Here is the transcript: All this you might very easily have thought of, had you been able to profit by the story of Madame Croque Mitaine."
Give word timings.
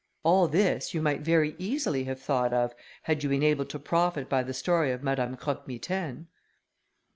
All 0.23 0.47
this 0.47 0.95
you 0.95 1.01
might 1.03 1.21
very 1.21 1.53
easily 1.59 2.05
have 2.05 2.19
thought 2.19 2.53
of, 2.55 2.73
had 3.03 3.21
you 3.21 3.29
been 3.29 3.43
able 3.43 3.65
to 3.65 3.77
profit 3.77 4.27
by 4.27 4.41
the 4.41 4.51
story 4.51 4.89
of 4.91 5.03
Madame 5.03 5.37
Croque 5.37 5.67
Mitaine." 5.67 6.25